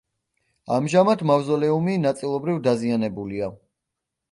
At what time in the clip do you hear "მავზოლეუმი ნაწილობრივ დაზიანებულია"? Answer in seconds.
1.33-3.55